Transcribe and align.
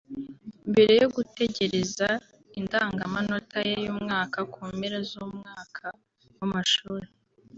mbere 0.71 0.93
yo 1.01 1.07
gutegereza 1.15 2.07
indangamanota 2.59 3.57
ye 3.69 3.75
y’umwaka 3.85 4.39
ku 4.53 4.59
mpera 4.75 4.99
z’umwaka 5.09 5.85
w’amashuri 6.37 7.05